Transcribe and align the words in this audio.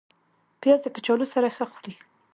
پیاز 0.61 0.79
د 0.83 0.87
کچالو 0.95 1.25
سره 1.33 1.47
ښه 1.55 1.65
خوري 1.71 1.93